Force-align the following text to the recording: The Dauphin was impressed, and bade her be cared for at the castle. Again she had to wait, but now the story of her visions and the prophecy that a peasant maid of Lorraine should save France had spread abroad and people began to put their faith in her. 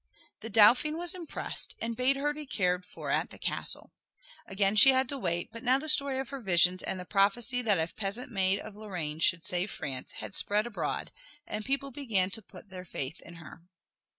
The 0.39 0.49
Dauphin 0.49 0.97
was 0.97 1.13
impressed, 1.13 1.75
and 1.79 1.95
bade 1.95 2.15
her 2.15 2.33
be 2.33 2.47
cared 2.47 2.87
for 2.87 3.11
at 3.11 3.29
the 3.29 3.37
castle. 3.37 3.91
Again 4.47 4.75
she 4.75 4.93
had 4.93 5.07
to 5.09 5.17
wait, 5.19 5.49
but 5.51 5.61
now 5.61 5.77
the 5.77 5.87
story 5.87 6.17
of 6.17 6.29
her 6.29 6.41
visions 6.41 6.81
and 6.81 6.99
the 6.99 7.05
prophecy 7.05 7.61
that 7.61 7.77
a 7.77 7.93
peasant 7.93 8.31
maid 8.31 8.57
of 8.61 8.75
Lorraine 8.75 9.19
should 9.19 9.43
save 9.43 9.69
France 9.69 10.13
had 10.13 10.33
spread 10.33 10.65
abroad 10.65 11.11
and 11.45 11.63
people 11.63 11.91
began 11.91 12.31
to 12.31 12.41
put 12.41 12.69
their 12.71 12.83
faith 12.83 13.21
in 13.21 13.35
her. 13.35 13.61